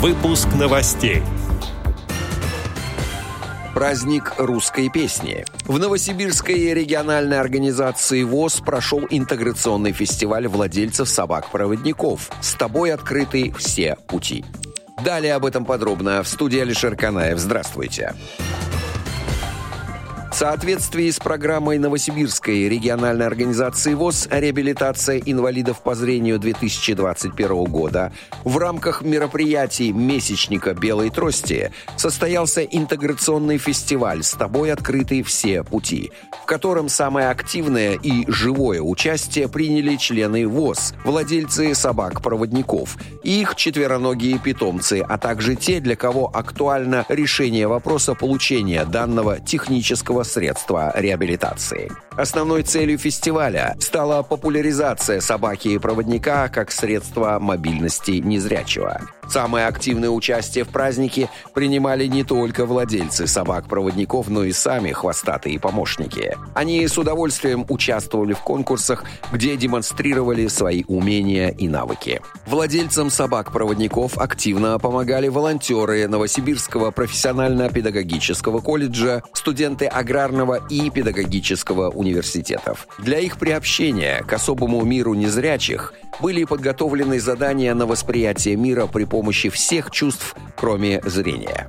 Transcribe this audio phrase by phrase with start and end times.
[0.00, 1.22] Выпуск новостей.
[3.74, 5.44] Праздник русской песни.
[5.66, 12.30] В Новосибирской региональной организации ВОЗ прошел интеграционный фестиваль владельцев собак-проводников.
[12.40, 14.42] С тобой открыты все пути.
[15.04, 17.38] Далее об этом подробно в студии Алишер Канаев.
[17.38, 18.14] Здравствуйте.
[18.14, 18.69] Здравствуйте.
[20.40, 28.10] Соответствии с программой Новосибирской региональной организации ВОЗ «Реабилитация инвалидов по зрению 2021 года»
[28.44, 36.10] в рамках мероприятий «Месячника белой трости» состоялся интеграционный фестиваль «С тобой открыты все пути»,
[36.42, 45.04] в котором самое активное и живое участие приняли члены ВОЗ, владельцы собак-проводников, их четвероногие питомцы,
[45.06, 51.90] а также те, для кого актуально решение вопроса получения данного технического средства реабилитации.
[52.16, 59.00] Основной целью фестиваля стала популяризация собаки и проводника как средства мобильности незрячего.
[59.30, 66.36] Самое активное участие в празднике принимали не только владельцы собак-проводников, но и сами хвостатые помощники.
[66.52, 72.20] Они с удовольствием участвовали в конкурсах, где демонстрировали свои умения и навыки.
[72.46, 82.88] Владельцам собак-проводников активно помогали волонтеры Новосибирского профессионально-педагогического колледжа, студенты аграрного и педагогического университетов.
[82.98, 89.48] Для их приобщения к особому миру незрячих были подготовлены задания на восприятие мира при помощи
[89.48, 91.66] всех чувств, кроме зрения.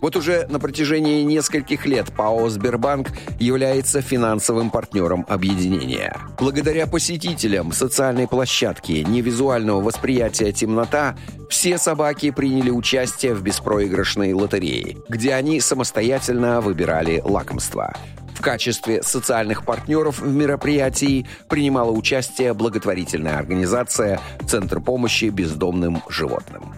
[0.00, 6.16] Вот уже на протяжении нескольких лет ПАО «Сбербанк» является финансовым партнером объединения.
[6.38, 11.16] Благодаря посетителям социальной площадки невизуального восприятия темнота
[11.50, 17.94] все собаки приняли участие в беспроигрышной лотерее, где они самостоятельно выбирали лакомства.
[18.40, 26.72] В качестве социальных партнеров в мероприятии принимала участие благотворительная организация «Центр помощи бездомным животным»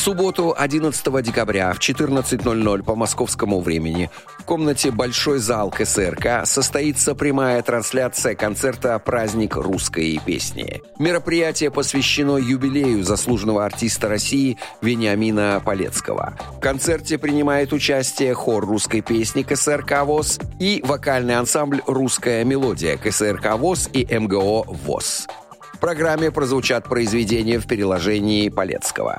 [0.00, 7.62] субботу, 11 декабря в 14.00 по московскому времени в комнате «Большой зал КСРК» состоится прямая
[7.62, 10.82] трансляция концерта «Праздник русской песни».
[10.98, 16.38] Мероприятие посвящено юбилею заслуженного артиста России Вениамина Полецкого.
[16.56, 23.56] В концерте принимает участие хор русской песни КСРК ВОЗ и вокальный ансамбль «Русская мелодия» КСРК
[23.56, 25.26] ВОЗ и МГО ВОЗ.
[25.74, 29.18] В программе прозвучат произведения в переложении Полецкого.